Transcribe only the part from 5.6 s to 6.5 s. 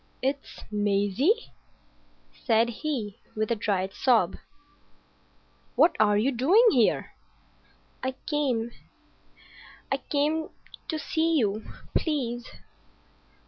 "What are you